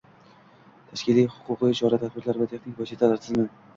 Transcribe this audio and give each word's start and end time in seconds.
tashkiliy-huquqiy 0.93 1.77
chora-tadbirlar 1.81 2.41
va 2.43 2.49
texnik 2.55 2.83
vositalar 2.85 3.23
tizimi; 3.27 3.49